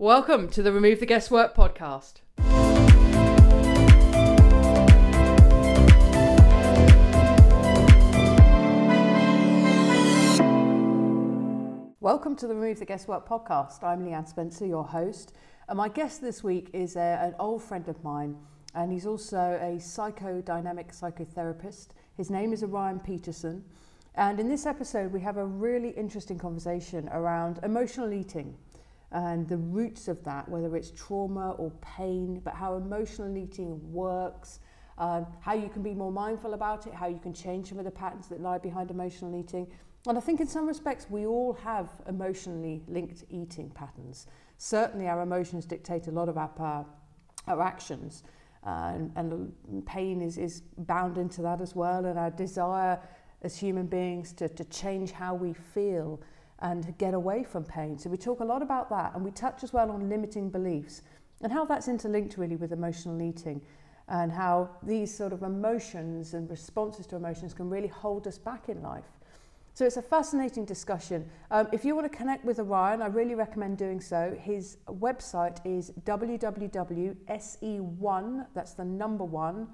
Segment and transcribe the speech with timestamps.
[0.00, 2.20] Welcome to the Remove the Guesswork podcast.
[11.98, 13.82] Welcome to the Remove the Guesswork podcast.
[13.82, 15.32] I'm Leanne Spencer, your host.
[15.68, 18.36] And my guest this week is a, an old friend of mine,
[18.76, 21.88] and he's also a psychodynamic psychotherapist.
[22.16, 23.64] His name is Orion Peterson.
[24.14, 28.56] And in this episode, we have a really interesting conversation around emotional eating
[29.12, 34.60] and the roots of that, whether it's trauma or pain, but how emotional eating works,
[34.98, 37.84] um, how you can be more mindful about it, how you can change some of
[37.84, 39.66] the patterns that lie behind emotional eating.
[40.06, 44.26] And I think in some respects, we all have emotionally linked eating patterns.
[44.58, 46.86] Certainly, our emotions dictate a lot of our,
[47.46, 48.24] our actions.
[48.66, 53.00] Uh, and, and pain is, is bound into that as well, and our desire
[53.42, 56.20] as human beings to, to change how we feel
[56.60, 57.98] and get away from pain.
[57.98, 61.02] So we talk a lot about that, and we touch as well on limiting beliefs
[61.42, 63.62] and how that's interlinked really with emotional eating
[64.08, 68.68] and how these sort of emotions and responses to emotions can really hold us back
[68.68, 69.04] in life.
[69.74, 71.30] So it's a fascinating discussion.
[71.52, 74.36] Um, if you want to connect with Orion, I really recommend doing so.
[74.40, 77.16] His website is www.se1,
[78.54, 79.68] that's the number one,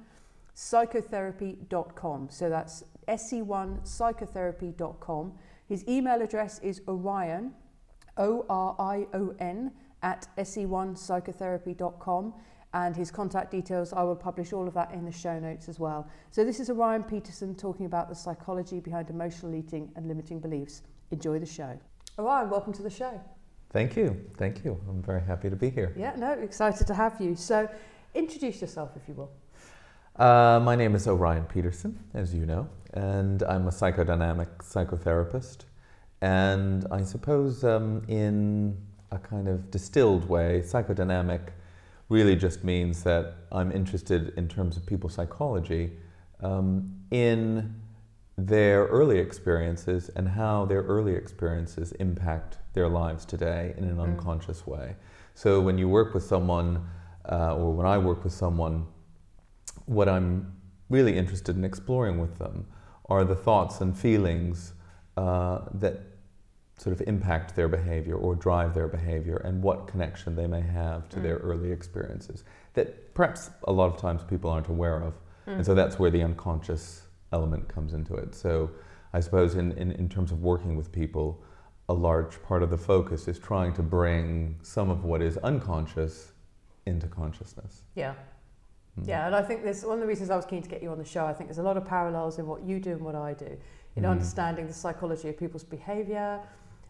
[0.55, 2.29] psychotherapy.com.
[2.31, 5.33] So that's se1psychotherapy.com.
[5.69, 7.53] His email address is Orion,
[8.17, 12.35] O R I O N, at se1psychotherapy.com
[12.75, 13.93] and his contact details.
[13.93, 16.09] I will publish all of that in the show notes as well.
[16.31, 20.83] So, this is Orion Peterson talking about the psychology behind emotional eating and limiting beliefs.
[21.11, 21.79] Enjoy the show.
[22.19, 23.21] Orion, welcome to the show.
[23.71, 24.21] Thank you.
[24.37, 24.79] Thank you.
[24.89, 25.93] I'm very happy to be here.
[25.97, 27.35] Yeah, no, excited to have you.
[27.35, 27.69] So,
[28.15, 29.33] introduce yourself if you will.
[30.17, 35.65] Uh, my name is Orion Peterson, as you know, and I'm a psychodynamic psychotherapist.
[36.23, 38.79] And I suppose um, in
[39.11, 41.51] a kind of distilled way, psychodynamic
[42.09, 45.93] really just means that I'm interested in terms of people's psychology
[46.41, 47.75] um, in
[48.37, 54.03] their early experiences and how their early experiences impact their lives today in an mm.
[54.03, 54.97] unconscious way.
[55.35, 56.85] So when you work with someone,
[57.31, 58.87] uh, or when I work with someone,
[59.87, 60.53] what I'm
[60.91, 62.67] really interested in exploring with them
[63.07, 64.73] are the thoughts and feelings
[65.17, 66.01] uh, that
[66.77, 71.09] sort of impact their behavior or drive their behavior and what connection they may have
[71.09, 71.23] to mm.
[71.23, 72.45] their early experiences
[72.75, 75.15] that perhaps a lot of times people aren't aware of.
[75.47, 75.57] Mm.
[75.57, 78.35] And so that's where the unconscious element comes into it.
[78.35, 78.71] So
[79.13, 81.43] I suppose in, in, in terms of working with people,
[81.89, 86.33] a large part of the focus is trying to bring some of what is unconscious
[86.87, 87.83] into consciousness.
[87.95, 88.15] Yeah.
[89.01, 89.09] Mm.
[89.09, 90.91] Yeah, and I think there's one of the reasons I was keen to get you
[90.91, 91.27] on the show.
[91.27, 93.57] I think there's a lot of parallels in what you do and what I do
[93.97, 94.11] in mm.
[94.11, 96.41] understanding the psychology of people's behavior,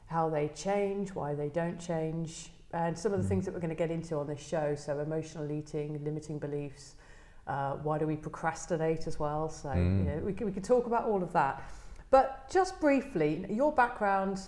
[0.06, 3.28] how they change, why they don't change, and some of the mm.
[3.28, 4.75] things that we're going to get into on this show.
[4.75, 6.94] So, emotional eating, limiting beliefs,
[7.47, 9.48] uh, why do we procrastinate as well?
[9.48, 9.98] So, mm.
[9.98, 11.62] you know, we can, we can talk about all of that.
[12.10, 14.41] But just briefly, your background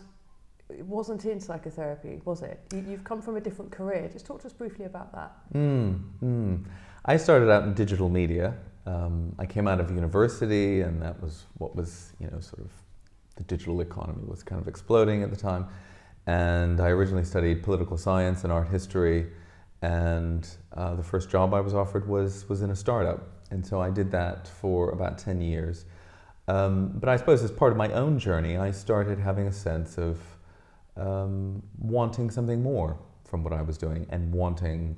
[0.69, 2.61] wasn't in psychotherapy, was it?
[2.73, 4.09] You, have come from a different career.
[4.13, 5.33] Just talk to us briefly about that.
[5.55, 6.65] Mm, mm.
[7.09, 8.55] I started out in digital media.
[8.85, 12.73] Um, I came out of university, and that was what was, you know, sort of
[13.37, 15.69] the digital economy was kind of exploding at the time.
[16.27, 19.29] And I originally studied political science and art history.
[19.83, 23.29] And uh, the first job I was offered was, was in a startup.
[23.53, 25.85] And so I did that for about 10 years.
[26.49, 29.99] Um, but I suppose as part of my own journey, I started having a sense
[29.99, 30.19] of
[30.97, 34.97] um, wanting something more from what I was doing and wanting,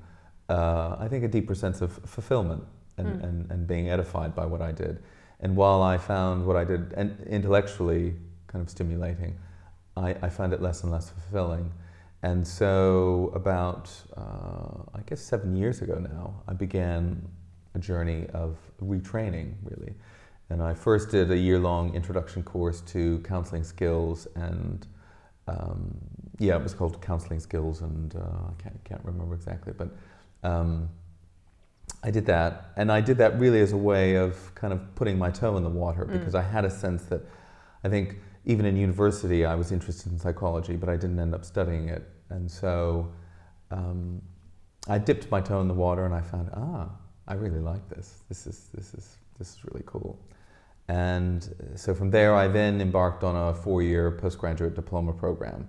[0.48, 2.64] uh, I think, a deeper sense of fulfillment
[2.96, 3.24] and, mm.
[3.24, 5.02] and, and being edified by what I did.
[5.40, 6.92] And while I found what I did
[7.26, 8.14] intellectually
[8.48, 9.38] kind of stimulating,
[9.96, 11.72] I, I found it less and less fulfilling.
[12.22, 17.28] And so, about uh, I guess seven years ago now, I began
[17.74, 19.94] a journey of retraining, really.
[20.50, 24.86] And I first did a year long introduction course to counseling skills, and
[25.46, 25.96] um,
[26.38, 29.88] yeah, it was called Counseling Skills, and uh, I can't, can't remember exactly, but
[30.42, 30.88] um,
[32.02, 32.72] I did that.
[32.76, 35.64] And I did that really as a way of kind of putting my toe in
[35.64, 36.12] the water mm.
[36.12, 37.22] because I had a sense that
[37.84, 41.44] I think even in university, I was interested in psychology, but I didn't end up
[41.44, 42.08] studying it.
[42.30, 43.12] And so
[43.70, 44.22] um,
[44.88, 46.88] I dipped my toe in the water and I found, ah,
[47.26, 48.22] I really like this.
[48.28, 50.18] This is, this is, this is really cool.
[50.88, 55.68] And so from there, I then embarked on a four year postgraduate diploma program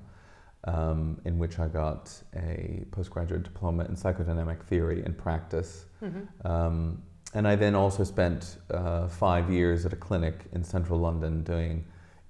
[0.66, 5.86] um, in which I got a postgraduate diploma in psychodynamic theory and practice.
[6.04, 6.48] Mm-hmm.
[6.48, 7.02] Um,
[7.34, 11.86] and I then also spent uh, five years at a clinic in central London doing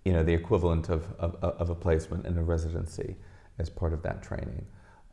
[0.05, 3.15] you know, the equivalent of, of, of a placement in a residency
[3.57, 4.65] as part of that training.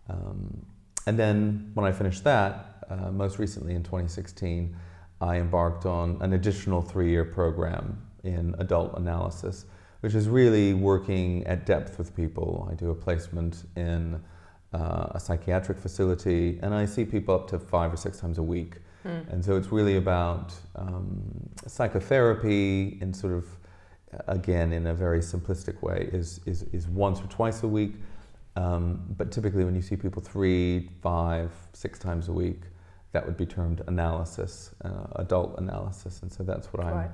[0.09, 0.65] Um,
[1.07, 4.77] and then when I finished that, uh, most recently in 2016,
[5.21, 9.67] I embarked on an additional three year program in adult analysis,
[10.01, 12.69] which is really working at depth with people.
[12.71, 14.21] I do a placement in
[14.73, 18.43] uh, a psychiatric facility, and I see people up to five or six times a
[18.43, 18.77] week.
[19.05, 19.33] Mm.
[19.33, 23.47] And so it's really about um, psychotherapy in sort of,
[24.27, 27.95] again, in a very simplistic way, is, is, is once or twice a week.
[28.57, 32.63] Um, but typically, when you see people three, five, six times a week,
[33.13, 36.23] that would be termed analysis, uh, adult analysis.
[36.23, 37.11] And so that's what I'm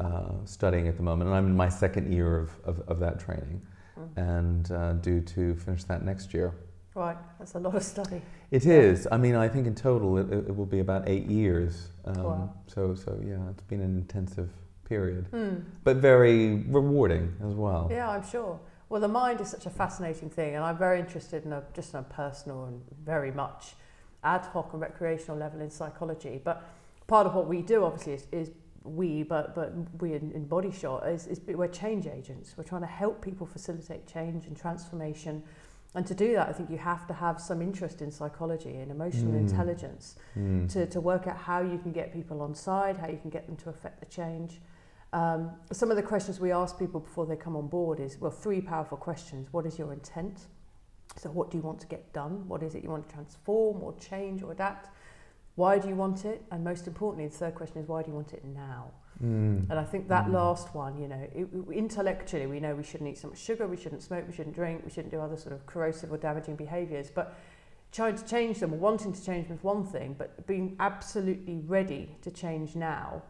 [0.00, 1.28] uh, studying at the moment.
[1.28, 3.60] And I'm in my second year of, of, of that training
[3.98, 4.08] mm.
[4.16, 6.54] and uh, due to finish that next year.
[6.94, 8.20] Right, that's a lot of study.
[8.50, 8.74] It yeah.
[8.74, 9.06] is.
[9.12, 11.88] I mean, I think in total it, it will be about eight years.
[12.04, 12.54] Um, wow.
[12.66, 14.50] So, so yeah, it's been an intensive
[14.84, 15.62] period, mm.
[15.84, 17.88] but very rewarding as well.
[17.90, 18.58] Yeah, I'm sure.
[18.88, 21.94] Well, the mind is such a fascinating thing, and I'm very interested in a, just
[21.94, 23.74] on a personal and very much
[24.24, 26.40] ad hoc and recreational level in psychology.
[26.42, 26.68] But
[27.06, 28.50] part of what we do, obviously, is, is
[28.84, 32.54] we, but but we in, in Body Shot is, is we're change agents.
[32.56, 35.42] We're trying to help people facilitate change and transformation.
[35.94, 38.92] And to do that, I think you have to have some interest in psychology and
[38.92, 39.40] emotional mm.
[39.40, 40.72] intelligence mm.
[40.72, 43.46] To, to work out how you can get people on side, how you can get
[43.46, 44.60] them to affect the change.
[45.12, 48.30] Um, some of the questions we ask people before they come on board is well,
[48.30, 49.48] three powerful questions.
[49.50, 50.46] What is your intent?
[51.16, 52.46] So, what do you want to get done?
[52.46, 54.90] What is it you want to transform or change or adapt?
[55.56, 56.42] Why do you want it?
[56.50, 58.90] And most importantly, the third question is why do you want it now?
[59.22, 59.68] Mm.
[59.68, 60.32] And I think that mm.
[60.32, 63.76] last one, you know, it, intellectually we know we shouldn't eat so much sugar, we
[63.76, 67.10] shouldn't smoke, we shouldn't drink, we shouldn't do other sort of corrosive or damaging behaviours.
[67.14, 67.38] But
[67.92, 71.60] trying to change them or wanting to change them is one thing, but being absolutely
[71.66, 73.22] ready to change now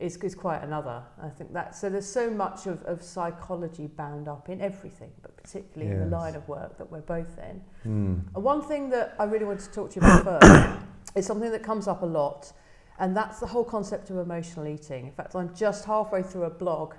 [0.00, 1.02] is, is quite another.
[1.22, 5.36] I think that so there's so much of, of psychology bound up in everything, but
[5.36, 6.02] particularly yes.
[6.02, 7.62] in the line of work that we're both in.
[7.86, 8.22] Mm.
[8.34, 10.81] And one thing that I really wanted to talk to you about first
[11.14, 12.52] is something that comes up a lot,
[12.98, 15.06] and that's the whole concept of emotional eating.
[15.06, 16.94] In fact, I'm just halfway through a blog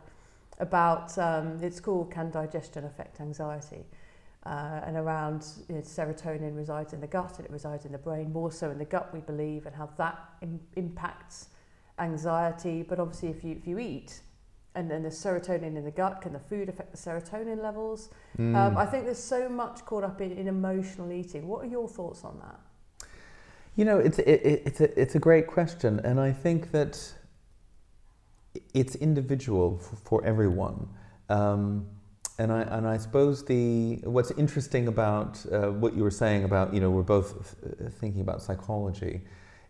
[0.59, 3.85] about um, it's called Can Digestion Affect Anxiety?
[4.45, 7.97] Uh, and around you know, serotonin resides in the gut and it resides in the
[7.97, 11.47] brain, more so in the gut, we believe, and how that Im- impacts
[11.97, 12.83] anxiety.
[12.83, 14.19] But obviously, if you, if you eat,
[14.75, 18.09] and then the serotonin in the gut, can the food affect the serotonin levels?
[18.37, 18.55] Mm.
[18.55, 21.47] Um, I think there's so much caught up in, in emotional eating.
[21.47, 22.59] What are your thoughts on that?
[23.75, 27.13] You know, it's, it, it's, a, it's a great question, and I think that
[28.73, 30.87] it's individual for, for everyone.
[31.29, 31.87] Um,
[32.37, 36.73] and I, and I suppose the, what's interesting about uh, what you were saying about,
[36.73, 37.55] you know, we're both
[37.99, 39.21] thinking about psychology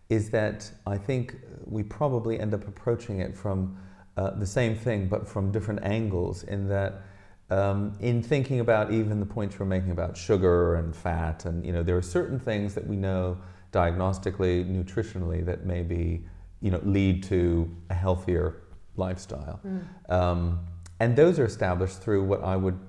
[0.09, 1.35] is that I think
[1.65, 3.77] we probably end up approaching it from
[4.17, 6.43] uh, the same thing, but from different angles.
[6.43, 7.01] In that,
[7.49, 11.71] um, in thinking about even the points we're making about sugar and fat, and you
[11.71, 13.37] know, there are certain things that we know
[13.73, 16.25] diagnostically, nutritionally, that maybe
[16.61, 18.61] you know lead to a healthier
[18.95, 19.83] lifestyle, mm.
[20.09, 20.59] um,
[20.99, 22.79] and those are established through what I would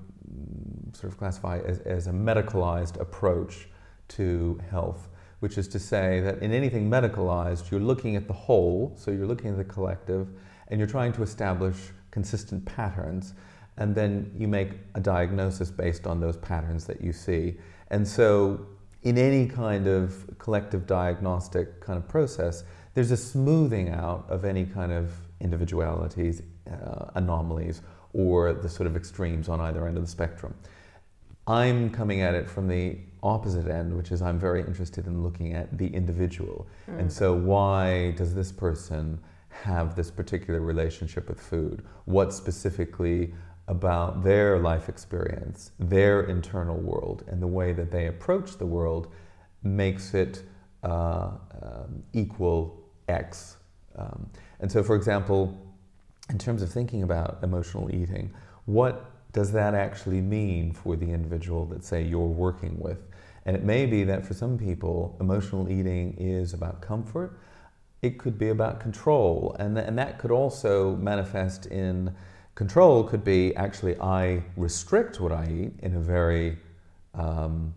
[0.93, 3.67] sort of classify as, as a medicalized approach
[4.07, 5.09] to health
[5.39, 9.27] which is to say that in anything medicalized, you're looking at the whole, so you're
[9.27, 10.29] looking at the collective,
[10.69, 11.75] and you're trying to establish
[12.11, 13.33] consistent patterns,
[13.77, 17.57] and then you make a diagnosis based on those patterns that you see.
[17.91, 18.65] And so,
[19.05, 22.63] in any kind of collective diagnostic kind of process,
[22.95, 27.81] there's a smoothing out of any kind of individualities, uh, anomalies,
[28.13, 30.55] or the sort of extremes on either end of the spectrum.
[31.45, 35.53] I'm coming at it from the opposite end, which is I'm very interested in looking
[35.53, 36.67] at the individual.
[36.89, 37.01] Mm.
[37.01, 39.19] And so, why does this person
[39.49, 41.85] have this particular relationship with food?
[42.05, 43.35] What specifically
[43.67, 49.11] about their life experience, their internal world, and the way that they approach the world
[49.63, 50.43] makes it
[50.83, 51.31] uh,
[51.61, 53.57] um, equal X?
[53.97, 54.29] Um,
[54.59, 55.57] and so, for example,
[56.29, 58.33] in terms of thinking about emotional eating,
[58.65, 62.99] what does that actually mean for the individual that, say, you're working with?
[63.45, 67.37] And it may be that for some people, emotional eating is about comfort.
[68.01, 69.55] It could be about control.
[69.59, 72.15] And, th- and that could also manifest in
[72.55, 76.57] control, could be actually, I restrict what I eat in a very
[77.13, 77.73] um,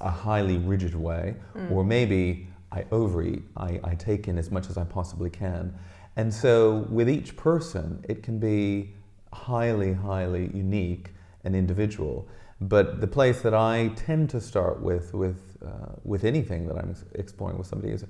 [0.00, 1.70] a highly rigid way, mm.
[1.70, 5.74] or maybe I overeat, I, I take in as much as I possibly can.
[6.16, 8.94] And so, with each person, it can be
[9.32, 11.10] highly, highly unique
[11.44, 12.28] and individual.
[12.60, 16.94] But the place that I tend to start with, with, uh, with anything that I'm
[17.14, 18.04] exploring with somebody is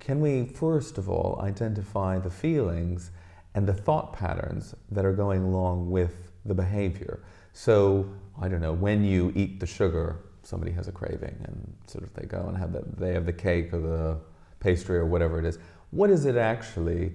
[0.00, 3.12] can we, first of all, identify the feelings
[3.54, 7.22] and the thought patterns that are going along with the behavior?
[7.52, 8.08] So,
[8.40, 12.12] I don't know, when you eat the sugar, somebody has a craving and sort of
[12.14, 14.18] they go and have that, they have the cake or the
[14.60, 15.58] pastry or whatever it is.
[15.90, 17.12] What is it actually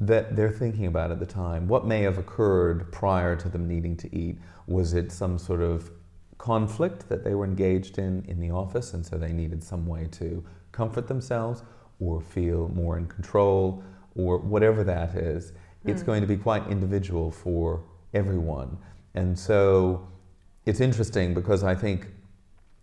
[0.00, 1.68] that they're thinking about at the time?
[1.68, 4.38] What may have occurred prior to them needing to eat?
[4.66, 5.90] Was it some sort of
[6.38, 10.06] conflict that they were engaged in in the office and so they needed some way
[10.12, 11.62] to comfort themselves
[11.98, 13.82] or feel more in control
[14.14, 15.52] or whatever that is?
[15.86, 15.90] Mm.
[15.90, 18.76] It's going to be quite individual for everyone.
[19.14, 20.06] And so
[20.66, 22.08] it's interesting because I think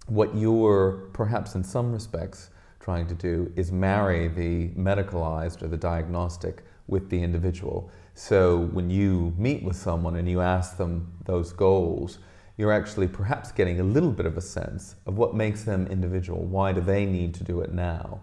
[0.08, 5.78] what you're perhaps in some respects trying to do is marry the medicalized or the
[5.78, 7.90] diagnostic with the individual.
[8.14, 12.20] So when you meet with someone and you ask them those goals,
[12.58, 16.44] you're actually perhaps getting a little bit of a sense of what makes them individual.
[16.44, 18.20] Why do they need to do it now?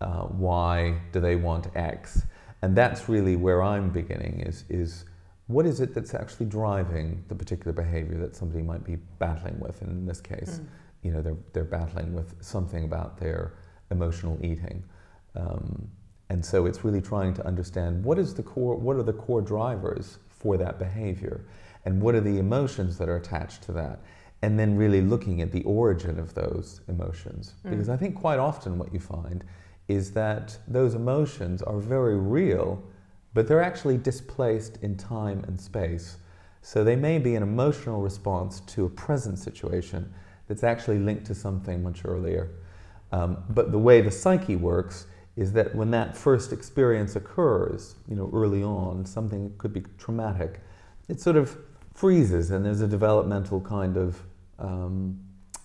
[0.00, 2.22] Uh, why do they want X?
[2.62, 5.04] And that's really where I'm beginning is, is
[5.46, 9.80] what is it that's actually driving the particular behavior that somebody might be battling with?
[9.82, 10.66] And in this case, mm.
[11.02, 13.54] you know, they're, they're battling with something about their
[13.90, 14.84] emotional eating.
[15.36, 15.88] Um,
[16.30, 19.40] and so it's really trying to understand what is the core, what are the core
[19.40, 21.46] drivers for that behavior,
[21.84, 24.00] and what are the emotions that are attached to that,
[24.42, 27.54] and then really looking at the origin of those emotions.
[27.64, 27.70] Mm.
[27.70, 29.44] Because I think quite often what you find
[29.88, 32.82] is that those emotions are very real
[33.34, 36.16] but they're actually displaced in time and space.
[36.62, 40.12] So they may be an emotional response to a present situation
[40.48, 42.50] that's actually linked to something much earlier.
[43.12, 48.16] Um, but the way the psyche works is that when that first experience occurs, you
[48.16, 50.60] know, early on, something could be traumatic,
[51.08, 51.56] it sort of
[51.94, 54.20] freezes and there's a developmental kind of
[54.58, 55.18] um,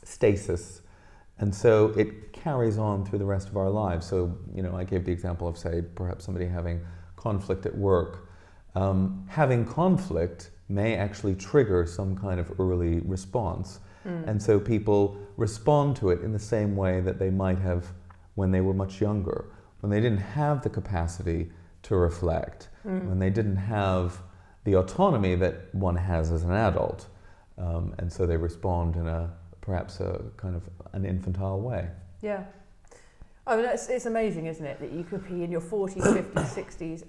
[0.03, 0.82] stasis.
[1.39, 4.06] And so it carries on through the rest of our lives.
[4.06, 6.82] So, you know, I gave the example of, say, perhaps somebody having
[7.16, 8.28] conflict at work,
[8.76, 13.80] um, having conflict may actually trigger some kind of early response.
[14.06, 14.28] Mm.
[14.28, 17.94] And so people respond to it in the same way that they might have
[18.36, 19.46] when they were much younger,
[19.80, 21.52] when they didn't have the capacity
[21.84, 23.06] to reflect, mm.
[23.08, 24.22] when they didn't have
[24.66, 27.08] the autonomy that one has as an adult.
[27.58, 29.32] Um, and so they respond in a
[29.62, 31.88] perhaps a kind of an infantile way.
[32.24, 32.44] Yeah.
[33.46, 36.34] I mean, it's, it's amazing, isn't it, that you could be in your 40s, 50s,
[36.34, 37.03] 60s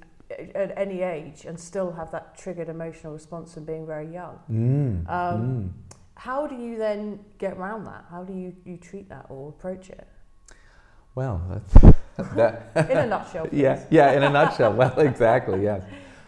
[0.54, 4.38] at any age and still have that triggered emotional response from being very young.
[4.50, 5.70] Mm, um, mm.
[6.16, 8.04] How do you then get around that?
[8.10, 10.08] How do you, you treat that or approach it?
[11.14, 11.62] Well,
[12.34, 12.72] that.
[12.90, 13.46] in a nutshell.
[13.48, 13.60] Please.
[13.60, 14.72] Yeah, yeah, in a nutshell.
[14.72, 15.62] Well, exactly.
[15.62, 15.84] Yes.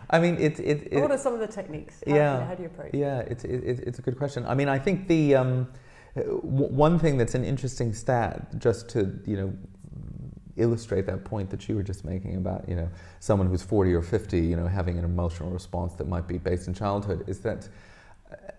[0.09, 2.05] I mean, it, it, it, What are some of the techniques?
[2.07, 2.47] How, yeah.
[2.47, 2.95] how do you approach?
[2.95, 4.47] Yeah, it's it, it's a good question.
[4.47, 5.69] I mean, I think the um,
[6.42, 9.52] one thing that's an interesting stat, just to you know
[10.56, 12.88] illustrate that point that you were just making about you know
[13.20, 16.66] someone who's 40 or 50 you know having an emotional response that might be based
[16.66, 17.68] in childhood is that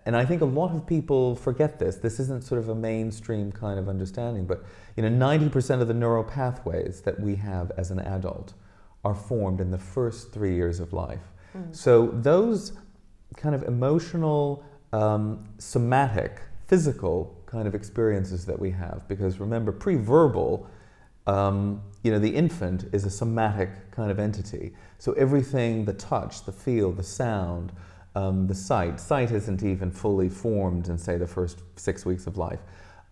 [0.06, 1.96] and I think a lot of people forget this.
[1.96, 4.64] This isn't sort of a mainstream kind of understanding, but
[4.96, 8.54] you know, 90% of the neural pathways that we have as an adult
[9.04, 11.20] are formed in the first three years of life.
[11.56, 11.76] Mm.
[11.76, 12.72] So those
[13.36, 20.68] kind of emotional, um, somatic, physical kind of experiences that we have, because remember, pre-verbal
[21.28, 24.72] um, you know, the infant is a somatic kind of entity.
[24.98, 27.70] So everything, the touch, the feel, the sound,
[28.14, 32.38] um, the sight, sight isn't even fully formed in, say, the first six weeks of
[32.38, 32.60] life.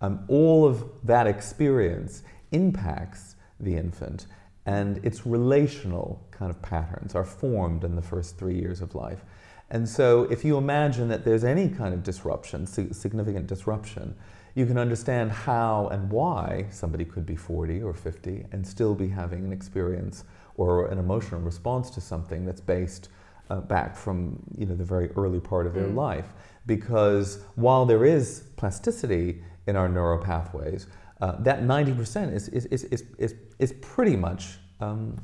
[0.00, 4.26] Um, all of that experience impacts the infant,
[4.64, 9.24] and its relational kind of patterns are formed in the first three years of life.
[9.70, 14.14] And so, if you imagine that there's any kind of disruption, significant disruption,
[14.54, 19.08] you can understand how and why somebody could be 40 or 50 and still be
[19.08, 23.08] having an experience or an emotional response to something that's based
[23.50, 25.94] uh, back from you know the very early part of their mm.
[25.94, 26.32] life.
[26.64, 30.86] Because while there is plasticity in our neural pathways
[31.20, 35.16] uh, that 90% is, is, is, is, is, is pretty much um,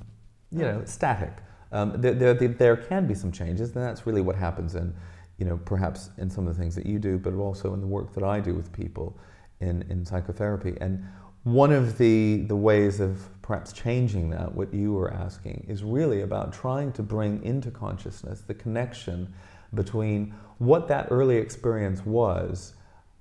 [0.51, 1.33] you know static
[1.73, 4.95] um, there, there, there can be some changes and that's really what happens in
[5.43, 7.87] you know, perhaps in some of the things that you do, but also in the
[7.87, 9.19] work that I do with people
[9.61, 10.77] in, in psychotherapy.
[10.81, 11.05] And
[11.43, 16.21] one of the, the ways of perhaps changing that, what you were asking, is really
[16.21, 19.35] about trying to bring into consciousness the connection
[19.75, 22.75] between what that early experience was,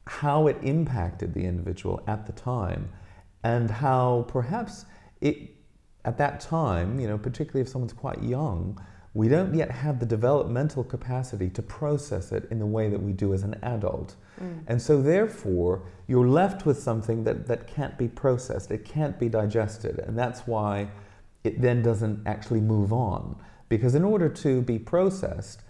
[0.05, 2.87] how it impacted the individual at the time,
[3.43, 4.85] and how perhaps
[5.21, 5.55] it,
[6.05, 8.79] at that time, you know, particularly if someone's quite young,
[9.13, 13.11] we don't yet have the developmental capacity to process it in the way that we
[13.11, 14.15] do as an adult.
[14.41, 14.63] Mm.
[14.67, 19.27] And so, therefore, you're left with something that, that can't be processed, it can't be
[19.27, 19.99] digested.
[19.99, 20.89] And that's why
[21.43, 23.35] it then doesn't actually move on.
[23.67, 25.61] Because in order to be processed,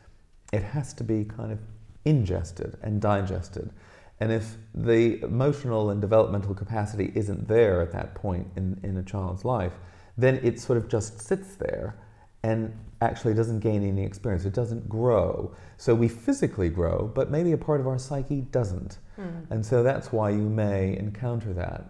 [0.54, 1.60] it has to be kind of
[2.06, 3.72] ingested and digested.
[4.20, 9.04] And if the emotional and developmental capacity isn't there at that point in, in a
[9.04, 9.74] child's life,
[10.22, 11.96] then it sort of just sits there
[12.44, 14.46] and actually doesn't gain any experience.
[14.46, 15.54] It doesn't grow.
[15.78, 19.00] So we physically grow, but maybe a part of our psyche doesn't.
[19.20, 19.50] Mm.
[19.50, 21.86] And so that's why you may encounter that.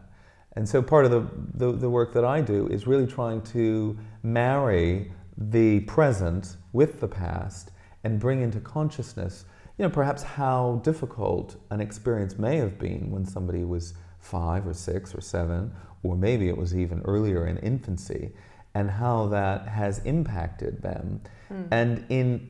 [0.55, 3.97] And so part of the, the, the, work that I do is really trying to
[4.21, 7.71] marry the present with the past
[8.03, 9.45] and bring into consciousness,
[9.77, 14.73] you know, perhaps how difficult an experience may have been when somebody was five or
[14.73, 15.71] six or seven,
[16.03, 18.31] or maybe it was even earlier in infancy,
[18.73, 21.21] and how that has impacted them.
[21.51, 21.67] Mm.
[21.71, 22.49] And in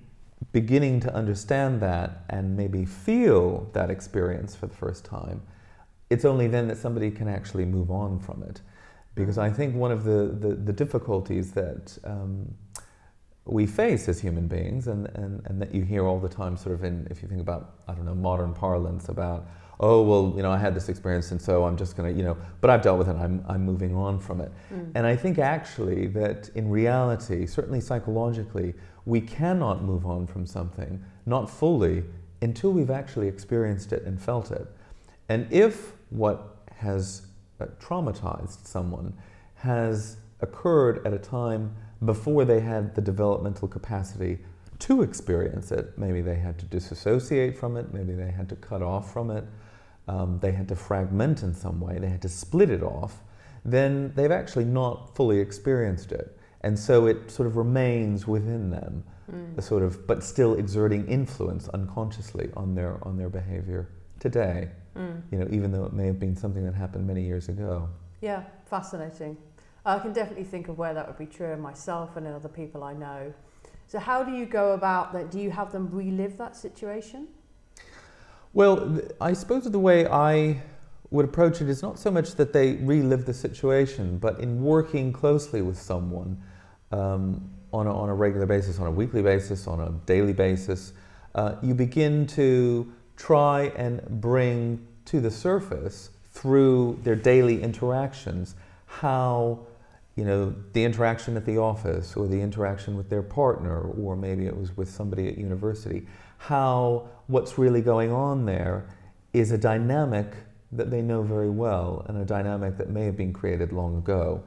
[0.51, 5.41] beginning to understand that and maybe feel that experience for the first time,
[6.09, 8.61] it's only then that somebody can actually move on from it.
[9.15, 12.53] Because I think one of the, the, the difficulties that um,
[13.45, 16.75] we face as human beings, and, and, and that you hear all the time, sort
[16.75, 19.47] of in, if you think about, I don't know, modern parlance about,
[19.79, 22.23] oh, well, you know, I had this experience and so I'm just going to, you
[22.23, 24.51] know, but I've dealt with it, I'm, I'm moving on from it.
[24.71, 24.91] Mm.
[24.93, 31.03] And I think actually that in reality, certainly psychologically, we cannot move on from something,
[31.25, 32.03] not fully,
[32.43, 34.67] until we've actually experienced it and felt it.
[35.29, 37.23] And if what has
[37.59, 39.13] uh, traumatized someone
[39.55, 44.39] has occurred at a time before they had the developmental capacity
[44.79, 48.81] to experience it, maybe they had to disassociate from it, maybe they had to cut
[48.81, 49.45] off from it,
[50.07, 53.21] um, they had to fragment in some way, they had to split it off,
[53.63, 56.37] then they've actually not fully experienced it.
[56.61, 59.61] And so it sort of remains within them, mm.
[59.61, 63.87] sort of, but still exerting influence unconsciously on their, on their behavior
[64.19, 64.69] today.
[64.95, 65.21] Mm.
[65.31, 67.87] You know, even though it may have been something that happened many years ago.
[68.21, 69.37] Yeah, fascinating.
[69.85, 72.49] I can definitely think of where that would be true in myself and in other
[72.49, 73.33] people I know.
[73.87, 75.31] So, how do you go about that?
[75.31, 77.27] Do you have them relive that situation?
[78.53, 80.61] Well, I suppose the way I
[81.09, 85.11] would approach it is not so much that they relive the situation, but in working
[85.11, 86.41] closely with someone
[86.91, 90.93] um, on, a, on a regular basis, on a weekly basis, on a daily basis,
[91.35, 99.59] uh, you begin to try and bring to the surface through their daily interactions how
[100.21, 104.45] you know the interaction at the office or the interaction with their partner or maybe
[104.45, 105.99] it was with somebody at university
[106.37, 108.77] how what's really going on there
[109.33, 110.27] is a dynamic
[110.71, 114.43] that they know very well and a dynamic that may have been created long ago.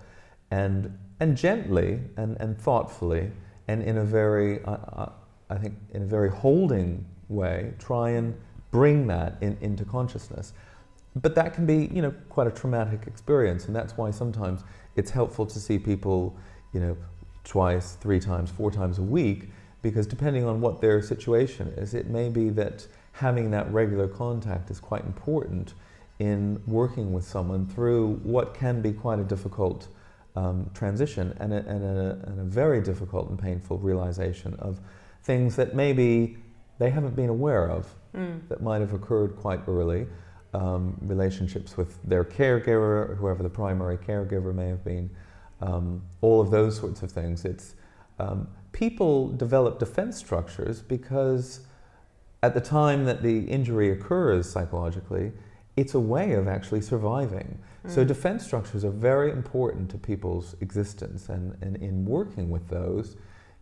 [0.50, 3.30] And, and gently and, and thoughtfully
[3.68, 5.06] and in a very, uh,
[5.50, 8.34] I think, in a very holding way, try and
[8.70, 10.52] bring that in, into consciousness.
[11.16, 14.62] But that can be, you know, quite a traumatic experience, and that's why sometimes
[14.96, 16.36] it's helpful to see people,
[16.72, 16.96] you know,
[17.44, 19.50] twice, three times, four times a week
[19.84, 24.70] because depending on what their situation is, it may be that having that regular contact
[24.70, 25.74] is quite important
[26.20, 29.88] in working with someone through what can be quite a difficult
[30.36, 34.80] um, transition and a, and, a, and a very difficult and painful realization of
[35.22, 36.38] things that maybe
[36.78, 38.40] they haven't been aware of mm.
[38.48, 40.06] that might have occurred quite early.
[40.54, 45.10] Um, relationships with their caregiver, whoever the primary caregiver may have been,
[45.60, 47.44] um, all of those sorts of things.
[47.44, 47.74] It's
[48.20, 51.66] um, people develop defense structures because
[52.44, 55.32] at the time that the injury occurs psychologically,
[55.76, 57.58] it's a way of actually surviving.
[57.86, 57.90] Mm.
[57.90, 63.16] So, defense structures are very important to people's existence, and, and in working with those,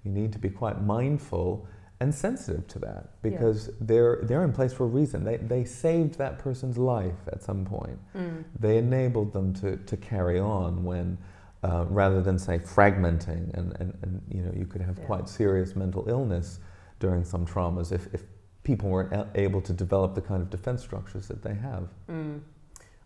[0.04, 1.66] you need to be quite mindful
[2.02, 3.74] and sensitive to that because yeah.
[3.82, 5.22] they're, they're in place for a reason.
[5.22, 8.44] They, they saved that person's life at some point, mm.
[8.58, 11.16] they enabled them to, to carry on when
[11.62, 15.04] uh, rather than say fragmenting and, and, and you know you could have yeah.
[15.04, 16.58] quite serious mental illness
[16.98, 18.24] during some traumas if, if
[18.64, 21.88] people weren't able to develop the kind of defense structures that they have.
[22.10, 22.40] Mm.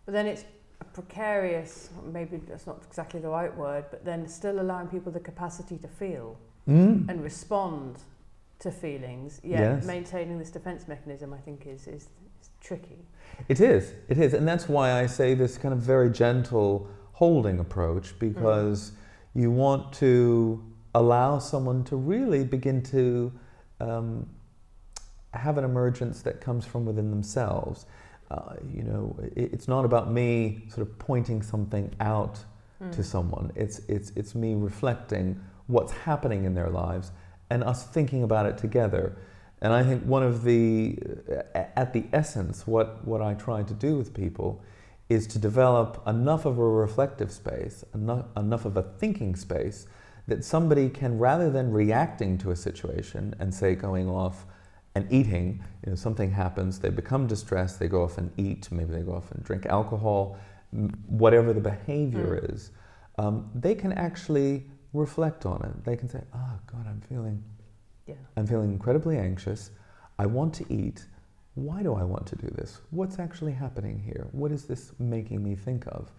[0.05, 0.43] But then it's
[0.93, 5.77] precarious, maybe that's not exactly the right word, but then still allowing people the capacity
[5.77, 6.35] to feel
[6.67, 7.07] mm.
[7.07, 7.99] and respond
[8.59, 9.85] to feelings, yet yes.
[9.85, 12.09] maintaining this defense mechanism, I think, is, is,
[12.41, 13.05] is tricky.
[13.49, 14.33] It is, it is.
[14.33, 19.41] And that's why I say this kind of very gentle holding approach because mm.
[19.41, 20.63] you want to
[20.95, 23.31] allow someone to really begin to
[23.79, 24.27] um,
[25.33, 27.85] have an emergence that comes from within themselves.
[28.31, 32.43] Uh, you know, it, it's not about me sort of pointing something out
[32.81, 32.91] mm.
[32.91, 33.51] to someone.
[33.55, 37.11] It's, it's, it's me reflecting what's happening in their lives
[37.49, 39.15] and us thinking about it together.
[39.61, 40.97] And I think one of the,
[41.53, 44.61] at the essence, what, what I try to do with people
[45.09, 49.87] is to develop enough of a reflective space, enough, enough of a thinking space
[50.27, 54.45] that somebody can, rather than reacting to a situation and say going off
[54.97, 58.93] And eating, you know, something happens, they become distressed, they go off and eat, maybe
[58.93, 60.39] they go off and drink alcohol,
[61.05, 62.51] whatever the behavior mm.
[62.51, 62.71] is,
[63.19, 65.83] um, they can actually reflect on it.
[65.83, 67.43] They can say, "Oh God, I'm feeling,
[68.05, 68.15] yeah.
[68.35, 69.71] I'm feeling incredibly anxious.
[70.19, 71.05] I want to eat.
[71.55, 72.79] Why do I want to do this?
[72.91, 74.27] What's actually happening here?
[74.31, 76.11] What is this making me think of?"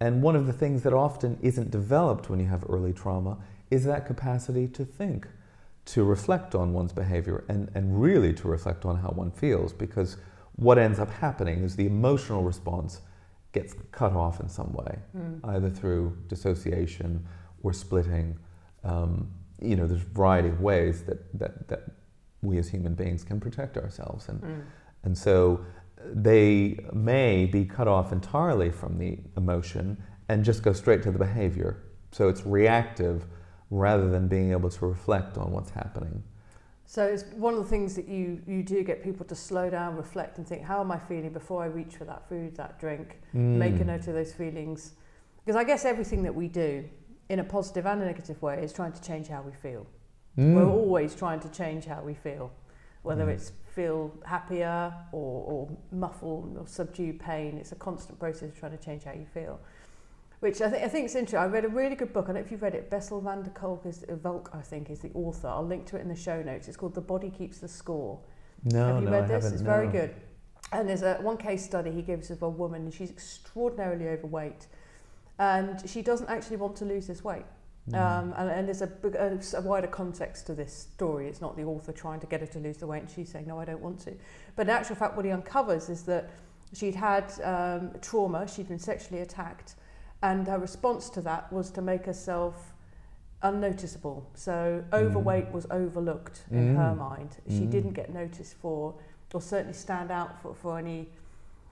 [0.00, 3.36] And one of the things that often isn't developed when you have early trauma
[3.70, 5.28] is that capacity to think,
[5.84, 10.16] to reflect on one's behavior, and, and really to reflect on how one feels, because
[10.56, 13.02] what ends up happening is the emotional response
[13.52, 15.40] gets cut off in some way, mm.
[15.44, 17.26] either through dissociation
[17.62, 18.38] or splitting.
[18.84, 21.84] Um, you know, there's a variety of ways that, that, that
[22.42, 24.28] we as human beings can protect ourselves.
[24.28, 24.62] And, mm.
[25.04, 25.64] and so
[26.04, 31.18] they may be cut off entirely from the emotion and just go straight to the
[31.18, 31.82] behavior.
[32.12, 33.26] So it's reactive
[33.70, 36.22] rather than being able to reflect on what's happening.
[36.86, 39.96] So it's one of the things that you, you do get people to slow down,
[39.96, 43.20] reflect, and think, how am I feeling before I reach for that food, that drink?
[43.32, 43.58] Mm.
[43.58, 44.94] Make a note of those feelings.
[45.44, 46.88] Because I guess everything that we do,
[47.30, 49.86] in a positive and a negative way, is trying to change how we feel.
[50.36, 50.54] Mm.
[50.54, 52.52] We're always trying to change how we feel,
[53.02, 53.30] whether mm.
[53.30, 57.56] it's feel happier or, or muffle or subdue pain.
[57.56, 59.60] It's a constant process of trying to change how you feel.
[60.40, 61.38] Which I, th- I think is interesting.
[61.38, 62.24] I read a really good book.
[62.24, 62.90] I don't know if you've read it.
[62.90, 65.48] Bessel van der Kolk is uh, Volk, I think, is the author.
[65.48, 66.66] I'll link to it in the show notes.
[66.66, 68.18] It's called The Body Keeps the Score.
[68.64, 69.44] No, Have you no, read I this?
[69.44, 69.70] Haven't, it's no.
[69.70, 70.14] very good.
[70.72, 74.66] And there's a one case study he gives of a woman, and she's extraordinarily overweight,
[75.40, 77.46] and she doesn't actually want to lose this weight.
[77.88, 77.98] Mm.
[77.98, 78.90] Um, and, and there's a,
[79.54, 81.28] a, a wider context to this story.
[81.28, 83.46] It's not the author trying to get her to lose the weight and she's saying,
[83.46, 84.12] no, I don't want to.
[84.54, 86.30] But in actual fact, what he uncovers is that
[86.74, 89.76] she'd had um, trauma, she'd been sexually attacked,
[90.22, 92.74] and her response to that was to make herself
[93.42, 94.28] unnoticeable.
[94.34, 95.52] So overweight mm.
[95.52, 96.76] was overlooked in mm.
[96.76, 97.38] her mind.
[97.48, 97.70] She mm.
[97.70, 98.94] didn't get noticed for,
[99.32, 101.08] or certainly stand out for, for any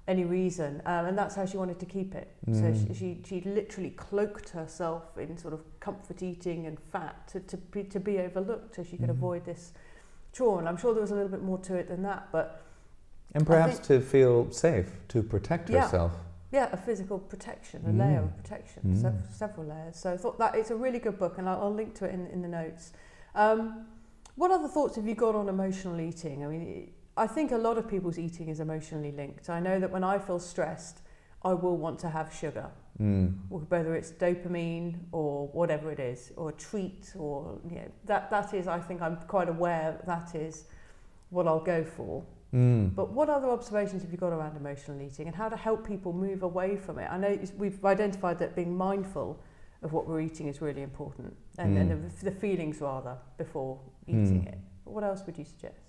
[0.08, 2.34] any reason, um, and that's how she wanted to keep it.
[2.48, 2.60] Mm.
[2.60, 7.40] So she, she, she literally cloaked herself in sort of comfort eating and fat to,
[7.40, 9.18] to be to be overlooked, so she could mm.
[9.18, 9.72] avoid this
[10.32, 10.58] trauma.
[10.58, 12.64] And I'm sure there was a little bit more to it than that, but
[13.34, 16.12] and perhaps think, to feel safe, to protect yeah, herself.
[16.50, 17.98] Yeah, a physical protection, a mm.
[17.98, 19.00] layer of protection, mm.
[19.00, 19.96] several, several layers.
[19.96, 22.14] So I thought that it's a really good book, and I'll, I'll link to it
[22.14, 22.92] in, in the notes.
[23.34, 23.86] Um,
[24.36, 26.44] what other thoughts have you got on emotional eating?
[26.44, 29.50] I mean, I think a lot of people's eating is emotionally linked.
[29.50, 31.00] I know that when I feel stressed,
[31.42, 33.34] I will want to have sugar, mm.
[33.48, 38.54] whether it's dopamine or whatever it is, or a treat, or you know, that that
[38.54, 38.66] is.
[38.66, 40.64] I think I'm quite aware that is
[41.30, 42.24] what I'll go for.
[42.54, 42.94] Mm.
[42.94, 46.12] But what other observations have you got around emotional eating and how to help people
[46.12, 47.08] move away from it?
[47.10, 49.38] I know we've identified that being mindful
[49.82, 51.80] of what we're eating is really important, and, mm.
[51.80, 54.48] and the, the feelings rather before eating mm.
[54.48, 54.58] it.
[54.84, 55.87] But what else would you suggest?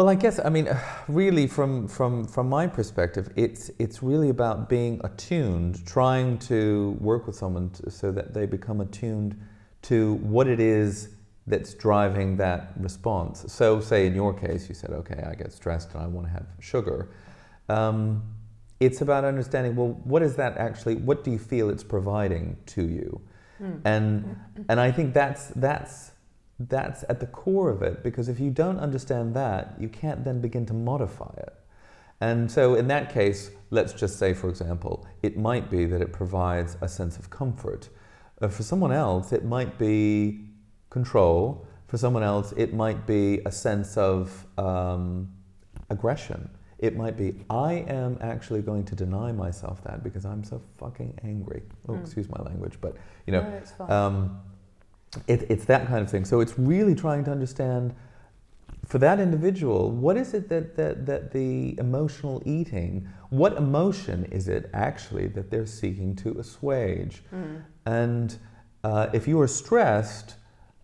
[0.00, 0.66] Well, I guess I mean,
[1.08, 7.26] really, from from from my perspective, it's it's really about being attuned, trying to work
[7.26, 9.38] with someone to, so that they become attuned
[9.82, 11.10] to what it is
[11.46, 13.44] that's driving that response.
[13.48, 16.32] So, say in your case, you said, "Okay, I get stressed and I want to
[16.32, 17.10] have sugar."
[17.68, 18.22] Um,
[18.80, 19.76] it's about understanding.
[19.76, 20.94] Well, what is that actually?
[20.94, 23.20] What do you feel it's providing to you?
[23.60, 23.80] Mm.
[23.84, 24.36] And
[24.70, 26.12] and I think that's that's
[26.68, 30.40] that's at the core of it because if you don't understand that, you can't then
[30.40, 31.54] begin to modify it.
[32.20, 36.12] And so, in that case, let's just say, for example, it might be that it
[36.12, 37.88] provides a sense of comfort.
[38.42, 40.40] Uh, for someone else, it might be
[40.90, 41.66] control.
[41.88, 45.32] For someone else, it might be a sense of um,
[45.88, 46.50] aggression.
[46.78, 51.18] It might be, I am actually going to deny myself that because I'm so fucking
[51.24, 51.62] angry.
[51.88, 52.02] Oh, mm.
[52.02, 52.96] excuse my language, but
[53.26, 53.62] you know.
[53.78, 54.40] No, um,
[55.26, 56.24] it, it's that kind of thing.
[56.24, 57.94] So it's really trying to understand
[58.86, 64.48] for that individual, what is it that, that, that the emotional eating, what emotion is
[64.48, 67.22] it actually that they're seeking to assuage?
[67.32, 67.62] Mm.
[67.86, 68.38] And
[68.82, 70.34] uh, if you are stressed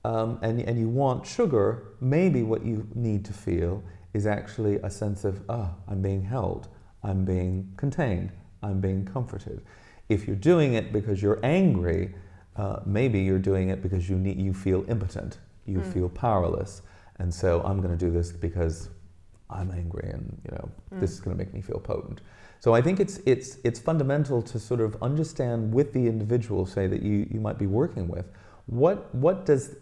[0.05, 3.83] um, and, and you want sugar, maybe what you need to feel
[4.15, 6.69] is actually a sense of, oh, I'm being held,
[7.03, 8.31] I'm being contained,
[8.63, 9.63] I'm being comforted.
[10.09, 12.15] If you're doing it because you're angry,
[12.57, 15.93] uh, maybe you're doing it because you need, you feel impotent, you mm.
[15.93, 16.83] feel powerless,
[17.19, 18.89] and so I'm going to do this because
[19.51, 21.01] I'm angry, and you know mm.
[21.01, 22.21] this is going to make me feel potent.
[22.61, 26.87] So I think it's it's it's fundamental to sort of understand with the individual, say
[26.87, 28.27] that you you might be working with,
[28.67, 29.77] what what does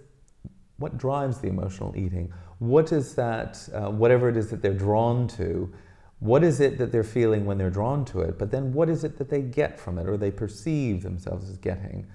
[0.79, 2.33] what drives the emotional eating?
[2.59, 3.69] What is that?
[3.73, 5.73] Uh, whatever it is that they're drawn to.
[6.21, 8.39] What is it that they're feeling when they're drawn to it?
[8.39, 11.59] But then what is it that they get from it or they perceive themselves as
[11.59, 12.07] getting?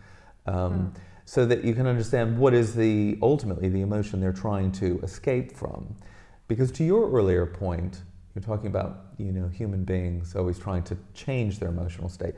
[0.45, 1.02] Um, mm.
[1.25, 5.56] so that you can understand what is the ultimately the emotion they're trying to escape
[5.56, 5.95] from.
[6.47, 8.02] Because to your earlier point,
[8.34, 12.36] you're talking about you know human beings always trying to change their emotional state,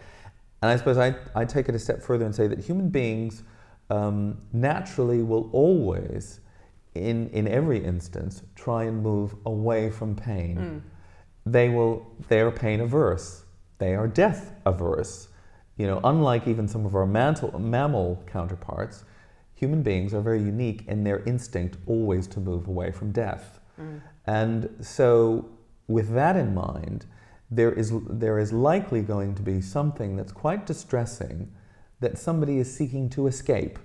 [0.61, 3.43] and I suppose I I take it a step further and say that human beings
[3.89, 6.39] um, naturally will always,
[6.95, 10.57] in in every instance, try and move away from pain.
[10.57, 10.81] Mm.
[11.45, 13.43] They will they are pain averse.
[13.77, 15.27] They are death averse.
[15.81, 19.03] You know, unlike even some of our mantle, mammal counterparts,
[19.55, 23.59] human beings are very unique in their instinct always to move away from death.
[23.79, 23.99] Mm.
[24.27, 25.49] And so,
[25.87, 27.07] with that in mind,
[27.49, 31.51] there is, there is likely going to be something that's quite distressing
[31.99, 33.79] that somebody is seeking to escape.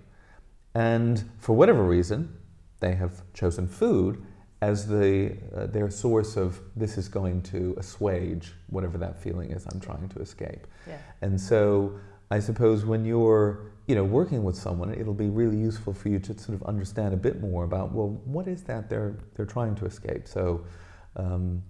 [0.75, 2.37] And for whatever reason,
[2.81, 4.23] they have chosen food
[4.63, 9.67] as the, uh, their source of this is going to assuage whatever that feeling is
[9.73, 10.67] I'm trying to escape.
[10.89, 10.97] Yeah.
[11.21, 11.99] And so
[12.31, 16.19] I suppose when you're you know, working with someone, it'll be really useful for you
[16.19, 19.77] to sort of understand a bit more about, well, what is that they're, they're trying
[19.77, 20.27] to escape?
[20.27, 20.65] So,
[21.15, 21.63] um,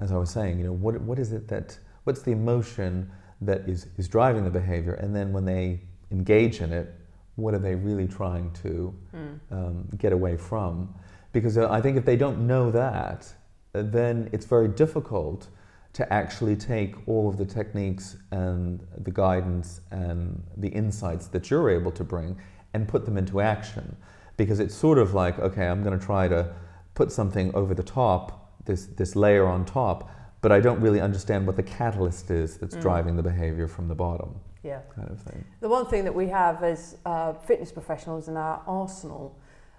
[0.00, 3.10] as I was saying, you know, what, what is it that, what's the emotion
[3.40, 4.94] that is, is driving the behavior?
[4.94, 6.92] And then when they engage in it,
[7.36, 9.38] what are they really trying to Mm.
[9.50, 10.94] um, get away from?
[11.36, 13.30] Because uh, I think if they don't know that,
[13.74, 15.48] then it's very difficult
[15.92, 21.68] to actually take all of the techniques and the guidance and the insights that you're
[21.68, 22.38] able to bring
[22.72, 23.94] and put them into action.
[24.38, 26.54] Because it's sort of like, okay, I'm going to try to
[26.94, 31.46] put something over the top, this, this layer on top, but I don't really understand
[31.46, 32.80] what the catalyst is that's Mm.
[32.80, 34.80] driving the behavior from the bottom, Yeah.
[34.94, 35.44] kind of thing.
[35.60, 39.36] The one thing that we have as uh, fitness professionals in our arsenal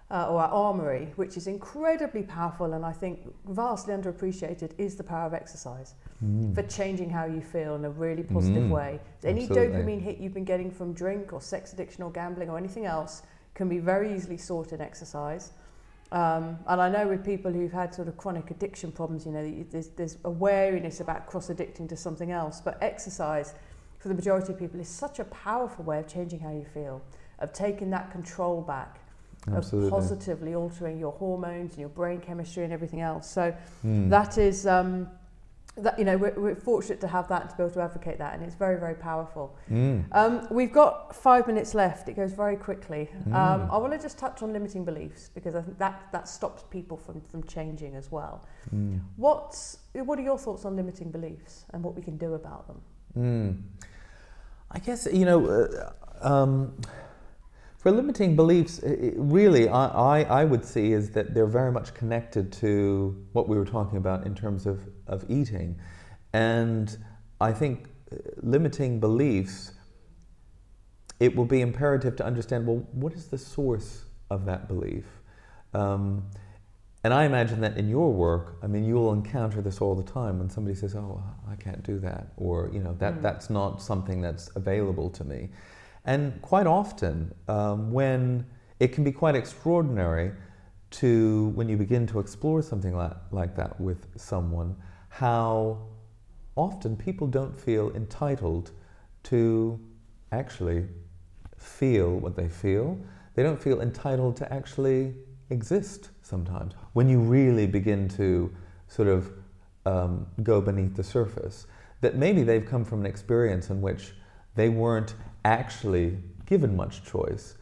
[0.10, 5.04] uh, or our armory, which is incredibly powerful and I think vastly underappreciated, is the
[5.04, 6.56] power of exercise Mm.
[6.56, 9.00] for changing how you feel in a really positive Mm, way.
[9.24, 9.84] Any absolutely.
[9.84, 13.22] dopamine hit you've been getting from drink or sex addiction or gambling or anything else
[13.54, 15.52] can be very easily sought in exercise.
[16.12, 19.65] Um, and I know with people who've had sort of chronic addiction problems, you know,
[19.70, 22.62] there's, there's a wariness about cross addicting to something else.
[22.62, 23.54] But exercise,
[24.00, 27.02] for the majority of people, is such a powerful way of changing how you feel,
[27.39, 29.02] of taking that control back,
[29.56, 29.88] Absolutely.
[29.90, 33.30] of positively altering your hormones and your brain chemistry and everything else.
[33.30, 33.54] So
[33.86, 34.10] Mm.
[34.10, 35.10] that is, um,
[35.78, 38.34] that you know, we're, we're fortunate to have that to be able to advocate that,
[38.34, 39.56] and it's very, very powerful.
[39.70, 40.06] Mm.
[40.12, 42.10] Um, we've got five minutes left.
[42.10, 43.10] It goes very quickly.
[43.28, 43.72] Um, Mm.
[43.74, 46.98] I want to just touch on limiting beliefs because I think that, that stops people
[46.98, 48.42] from, from changing as well.
[48.74, 49.02] Mm.
[49.18, 52.82] What's, what are your thoughts on limiting beliefs and what we can do about them?
[53.16, 53.62] Mm.
[54.72, 55.92] I guess you know, uh,
[56.28, 56.74] um,
[57.78, 62.52] for limiting beliefs, really, I, I, I would see is that they're very much connected
[62.54, 65.80] to what we were talking about in terms of, of eating,
[66.34, 66.98] and
[67.40, 69.74] I think uh, limiting beliefs.
[71.20, 75.06] It will be imperative to understand well, what is the source of that belief?
[75.74, 76.24] Um,
[77.04, 80.40] and I imagine that in your work, I mean, you'll encounter this all the time
[80.40, 83.22] when somebody says, "Oh, I can't do that," or you know, that Mm.
[83.22, 85.50] that's not something that's available to me.
[86.08, 88.46] And quite often, um, when
[88.80, 90.32] it can be quite extraordinary
[90.89, 94.78] to when you begin to explore something like, like that with someone,
[95.10, 95.78] how
[96.56, 98.72] often people don't feel entitled
[99.24, 99.78] to
[100.32, 100.86] actually
[101.58, 102.98] feel what they feel.
[103.36, 105.13] They don't feel entitled to actually
[105.50, 106.74] exist sometimes.
[106.93, 108.50] When you really begin to
[108.88, 109.30] sort of
[109.86, 111.67] um, go beneath the surface,
[112.00, 114.13] that maybe they've come from an experience in which
[114.56, 115.15] they weren't
[115.48, 117.56] actually given much choice.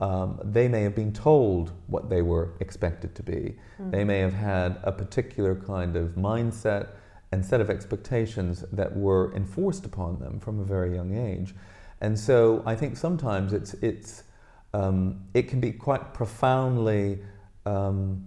[0.00, 3.56] Um, they may have been told what they were expected to be.
[3.90, 6.88] They may have had a particular kind of mindset
[7.32, 11.54] and set of expectations that were enforced upon them from a very young age.
[12.00, 14.24] And so I think sometimes it's, it's,
[14.72, 17.18] um, it can be quite profoundly
[17.66, 18.26] um,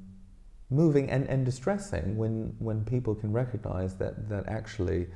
[0.70, 5.08] moving and, and distressing when, when people can recognize that, that actually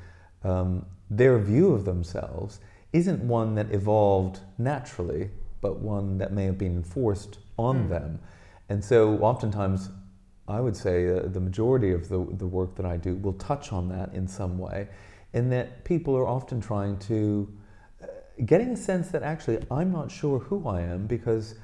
[0.44, 2.60] um, their view of themselves
[2.98, 5.30] isn't one that evolved naturally,
[5.62, 7.90] but one that may have been enforced on Mm.
[7.90, 8.20] them.
[8.70, 9.90] And so oftentimes,
[10.48, 13.74] I would say uh, the majority of the, the work that I do will touch
[13.74, 14.88] on that in some way,
[15.34, 17.48] in that people are often trying to,
[18.02, 18.08] uh,
[18.46, 21.56] getting a sense that actually I'm not sure who I am because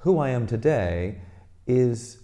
[0.00, 1.20] who I am today
[1.66, 2.18] is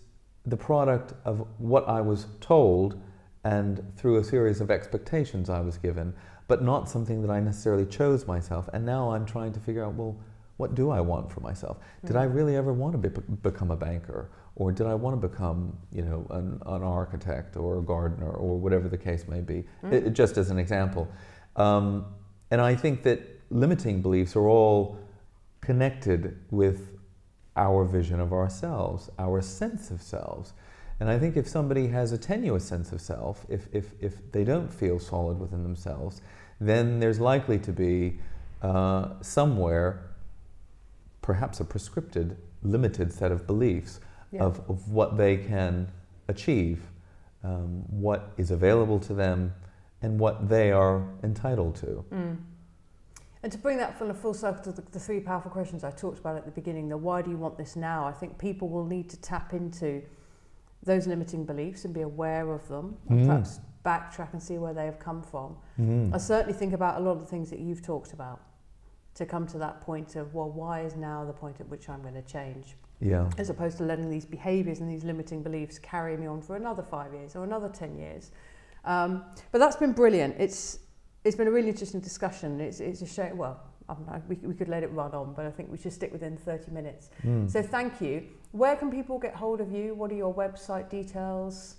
[0.44, 3.00] the product of what I was told
[3.44, 6.14] and through a series of expectations I was given,
[6.48, 8.68] but not something that I necessarily chose myself.
[8.72, 10.16] And now I'm trying to figure out, well,
[10.56, 11.78] what do I want for myself?
[12.04, 14.30] Did I really ever want to be, become a banker?
[14.54, 18.58] Or did I want to become, you know, an, an architect or a gardener or
[18.58, 19.64] whatever the case may be?
[19.90, 21.08] It- just as an example.
[21.56, 22.06] Um,
[22.50, 24.98] and I think that limiting beliefs are all
[25.60, 26.96] connected with
[27.56, 30.52] our vision of ourselves, our sense of selves.
[30.98, 34.44] And I think if somebody has a tenuous sense of self, if, if, if they
[34.44, 36.22] don't feel solid within themselves,
[36.60, 38.18] then there's likely to be
[38.62, 40.10] uh, somewhere
[41.20, 44.00] perhaps a prescripted, limited set of beliefs
[44.32, 44.44] Yeah.
[44.44, 45.88] of, of what they can
[46.28, 46.80] achieve,
[47.44, 49.52] um, what is available to them,
[50.02, 52.04] and what they are entitled to.
[52.12, 52.36] Mm.
[53.42, 56.18] And to bring that full full circle to the, the three powerful questions I talked
[56.18, 58.04] about at the beginning, the why do you want this now?
[58.04, 60.02] I think people will need to tap into
[60.86, 63.26] those limiting beliefs and be aware of them, and Mm.
[63.26, 65.56] perhaps backtrack and see where they have come from.
[65.78, 66.14] Mm.
[66.14, 68.40] I certainly think about a lot of the things that you've talked about
[69.14, 72.02] to come to that point of, well, why is now the point at which I'm
[72.02, 72.76] going to change?
[73.00, 73.28] Yeah.
[73.38, 76.82] As opposed to letting these behaviours and these limiting beliefs carry me on for another
[76.82, 78.30] five years or another 10 years.
[78.84, 80.36] Um, but that's been brilliant.
[80.38, 80.78] It's,
[81.24, 82.60] it's been a really interesting discussion.
[82.60, 85.32] It's, it's a shame, well, I don't know, we, we could let it run on,
[85.34, 87.10] but I think we should stick within 30 minutes.
[87.24, 87.48] Mm.
[87.50, 88.24] So thank you.
[88.52, 89.94] Where can people get hold of you?
[89.94, 91.76] What are your website details?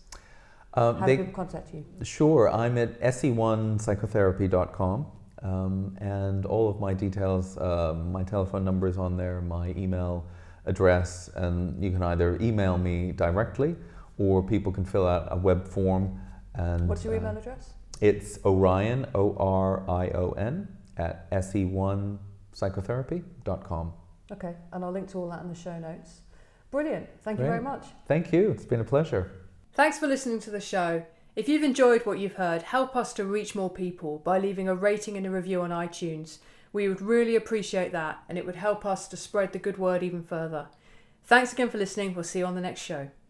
[0.73, 1.83] Uh, How they, do people contact you?
[2.03, 5.07] Sure, I'm at se1psychotherapy.com
[5.43, 10.25] um, and all of my details, uh, my telephone number is on there, my email
[10.65, 13.75] address, and you can either email me directly
[14.17, 16.19] or people can fill out a web form.
[16.55, 17.73] And What's your uh, email address?
[18.01, 20.67] It's Orion, O R I O N,
[20.97, 23.93] at se1psychotherapy.com.
[24.31, 26.21] Okay, and I'll link to all that in the show notes.
[26.71, 27.07] Brilliant.
[27.21, 27.51] Thank you Great.
[27.51, 27.85] very much.
[28.07, 29.31] Thank you, it's been a pleasure.
[29.73, 31.05] Thanks for listening to the show.
[31.35, 34.75] If you've enjoyed what you've heard, help us to reach more people by leaving a
[34.75, 36.39] rating and a review on iTunes.
[36.73, 40.03] We would really appreciate that, and it would help us to spread the good word
[40.03, 40.67] even further.
[41.23, 42.15] Thanks again for listening.
[42.15, 43.09] We'll see you on the next show.